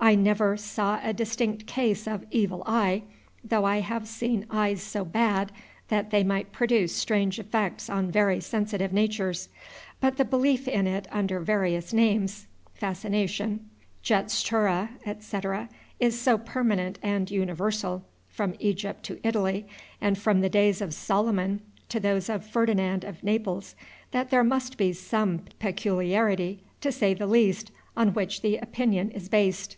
I 0.00 0.16
never 0.16 0.58
saw 0.58 1.00
a 1.02 1.14
distinct 1.14 1.66
case 1.66 2.06
of 2.06 2.26
evil 2.30 2.62
eye, 2.66 3.04
though 3.42 3.64
I 3.64 3.80
have 3.80 4.06
seen 4.06 4.44
eyes 4.50 4.82
so 4.82 5.02
bad 5.02 5.50
that 5.88 6.10
they 6.10 6.22
might 6.22 6.52
produce 6.52 6.94
strange 6.94 7.38
effects 7.38 7.88
on 7.88 8.10
very 8.10 8.38
sensitive 8.40 8.92
natures. 8.92 9.48
But 10.00 10.18
the 10.18 10.26
belief 10.26 10.68
in 10.68 10.86
it 10.86 11.08
under 11.10 11.40
various 11.40 11.94
names, 11.94 12.46
fascination, 12.74 13.70
jettcztura, 14.02 14.90
etc., 15.06 15.70
is 15.98 16.20
so 16.20 16.36
permanent 16.36 16.98
and 17.02 17.30
universal, 17.30 18.04
from 18.28 18.56
Egypt 18.58 19.04
to 19.04 19.18
Italy, 19.26 19.64
and 20.02 20.18
from 20.18 20.42
the 20.42 20.50
days 20.50 20.82
of 20.82 20.92
Solomon 20.92 21.62
to 21.88 21.98
those 21.98 22.28
of 22.28 22.44
Ferdinand 22.46 23.04
of 23.04 23.22
Naples, 23.24 23.74
that 24.10 24.28
there 24.28 24.44
must 24.44 24.76
be 24.76 24.92
some 24.92 25.44
peculiarity, 25.58 26.62
to 26.82 26.92
say 26.92 27.14
the 27.14 27.26
least, 27.28 27.72
on 27.96 28.12
which 28.12 28.42
the 28.42 28.56
opinion 28.56 29.10
is 29.12 29.30
based. 29.30 29.76